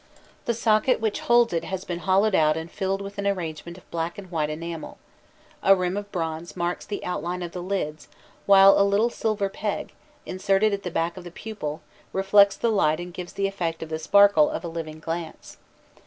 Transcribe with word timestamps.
The 0.45 0.55
socket 0.55 0.99
which 0.99 1.19
holds 1.19 1.53
it 1.53 1.63
has 1.65 1.85
been 1.85 1.99
hollowed 1.99 2.33
out 2.33 2.57
and 2.57 2.71
filled 2.71 3.03
with 3.03 3.19
an 3.19 3.27
arrangement 3.27 3.77
of 3.77 3.91
black 3.91 4.17
and 4.17 4.31
white 4.31 4.49
enamel; 4.49 4.97
a 5.61 5.75
rim 5.75 5.95
of 5.95 6.11
bronze 6.11 6.57
marks 6.57 6.87
the 6.87 7.05
outline 7.05 7.43
of 7.43 7.51
the 7.51 7.61
lids, 7.61 8.07
while 8.47 8.79
a 8.79 8.81
little 8.83 9.11
silver 9.11 9.47
peg, 9.47 9.93
inserted 10.25 10.73
at 10.73 10.81
the 10.81 10.89
back 10.89 11.17
of 11.17 11.23
the 11.23 11.29
pupil, 11.29 11.83
reflects 12.13 12.55
the 12.57 12.71
light 12.71 12.99
and 12.99 13.13
gives 13.13 13.33
the 13.33 13.45
effect 13.45 13.83
of 13.83 13.89
the 13.89 13.99
sparkle 13.99 14.49
of 14.49 14.63
a 14.63 14.67
living 14.69 14.99
glance. 14.99 15.57